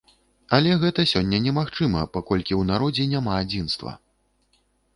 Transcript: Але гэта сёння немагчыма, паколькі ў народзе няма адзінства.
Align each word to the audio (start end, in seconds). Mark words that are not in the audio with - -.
Але 0.55 0.71
гэта 0.83 1.03
сёння 1.11 1.37
немагчыма, 1.49 2.01
паколькі 2.19 2.53
ў 2.57 2.61
народзе 2.73 3.05
няма 3.15 3.37
адзінства. 3.43 3.91